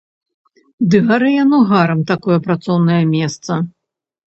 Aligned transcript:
Ды 0.93 1.01
гары 1.09 1.29
яно 1.43 1.59
гарам, 1.73 2.01
такое 2.13 2.37
працоўнае 2.49 3.01
месца! 3.15 3.63